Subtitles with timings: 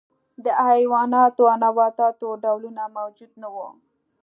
[0.43, 3.67] د حیواناتو او نباتاتو ډولونه موجود نه وو.